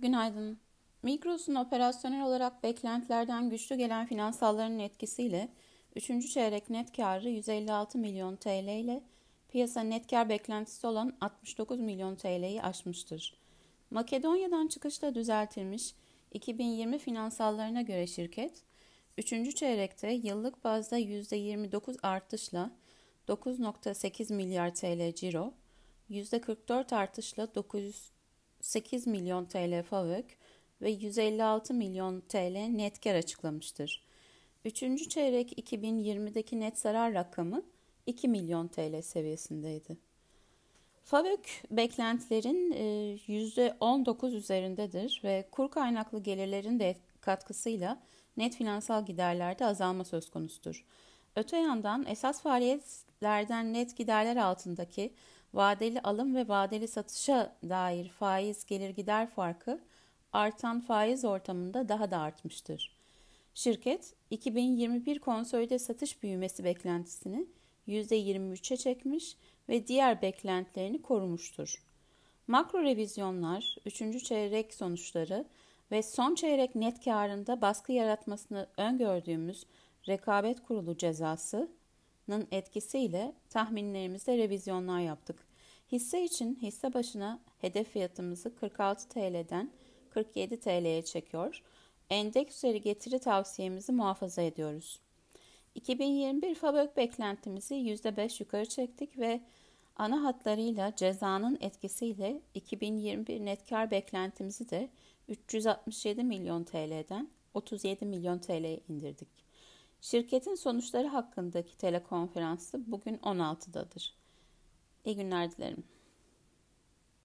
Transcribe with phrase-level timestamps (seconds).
[0.00, 0.58] Günaydın.
[1.02, 5.48] Migros'un operasyonel olarak beklentilerden güçlü gelen finansallarının etkisiyle
[5.96, 6.32] 3.
[6.32, 9.02] çeyrek net karı 156 milyon TL ile
[9.48, 13.36] piyasa net kar beklentisi olan 69 milyon TL'yi aşmıştır.
[13.90, 15.94] Makedonya'dan çıkışla düzeltilmiş
[16.32, 18.62] 2020 finansallarına göre şirket,
[19.18, 19.56] 3.
[19.56, 22.70] çeyrekte yıllık bazda %29 artışla
[23.28, 25.54] 9.8 milyar TL ciro,
[26.10, 27.44] %44 artışla
[28.60, 30.26] 908 milyon TL FAVÖK
[30.82, 34.04] ve 156 milyon TL net kar açıklamıştır.
[34.64, 37.62] Üçüncü çeyrek 2020'deki net zarar rakamı
[38.06, 39.96] 2 milyon TL seviyesindeydi.
[41.04, 42.72] FAVÖK beklentilerin
[43.28, 48.02] %19 e, üzerindedir ve kur kaynaklı gelirlerin de katkısıyla
[48.36, 50.84] net finansal giderlerde azalma söz konusudur.
[51.36, 55.12] Öte yandan esas faaliyetlerden net giderler altındaki
[55.54, 59.80] vadeli alım ve vadeli satışa dair faiz gelir gider farkı
[60.32, 62.98] artan faiz ortamında daha da artmıştır.
[63.54, 67.46] Şirket 2021 konsolide satış büyümesi beklentisini
[67.88, 69.36] %23'e çekmiş
[69.68, 71.82] ve diğer beklentilerini korumuştur.
[72.46, 74.24] Makro revizyonlar, 3.
[74.24, 75.44] çeyrek sonuçları
[75.90, 79.64] ve son çeyrek net karında baskı yaratmasını öngördüğümüz
[80.08, 85.46] rekabet kurulu cezasının etkisiyle tahminlerimizde revizyonlar yaptık.
[85.92, 89.70] Hisse için hisse başına hedef fiyatımızı 46 TL'den
[90.10, 91.62] 47 TL'ye çekiyor.
[92.10, 95.00] Endeks üzeri getiri tavsiyemizi muhafaza ediyoruz.
[95.74, 99.40] 2021 FABÖK beklentimizi %5 yukarı çektik ve
[99.96, 104.88] ana hatlarıyla cezanın etkisiyle 2021 net kar beklentimizi de
[105.28, 109.47] 367 milyon TL'den 37 milyon TL'ye indirdik.
[110.00, 114.14] Şirketin sonuçları hakkındaki telekonferansı bugün 16'dadır.
[115.04, 115.84] İyi günler dilerim.